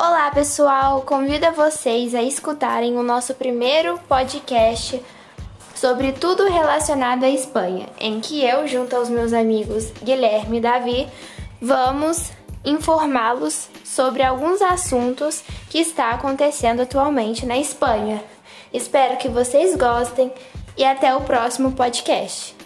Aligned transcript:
Olá, 0.00 0.30
pessoal! 0.30 1.02
Convido 1.02 1.50
vocês 1.50 2.14
a 2.14 2.22
escutarem 2.22 2.96
o 2.96 3.02
nosso 3.02 3.34
primeiro 3.34 3.98
podcast 4.08 5.04
sobre 5.74 6.12
tudo 6.12 6.44
relacionado 6.44 7.24
à 7.24 7.28
Espanha, 7.28 7.88
em 7.98 8.20
que 8.20 8.44
eu, 8.44 8.68
junto 8.68 8.94
aos 8.94 9.08
meus 9.08 9.32
amigos 9.32 9.90
Guilherme 10.00 10.58
e 10.58 10.60
Davi, 10.60 11.08
vamos 11.60 12.30
informá-los 12.64 13.68
sobre 13.84 14.22
alguns 14.22 14.62
assuntos 14.62 15.42
que 15.68 15.80
está 15.80 16.12
acontecendo 16.12 16.82
atualmente 16.82 17.44
na 17.44 17.58
Espanha. 17.58 18.22
Espero 18.72 19.16
que 19.16 19.28
vocês 19.28 19.74
gostem 19.74 20.32
e 20.76 20.84
até 20.84 21.12
o 21.12 21.22
próximo 21.22 21.72
podcast. 21.72 22.57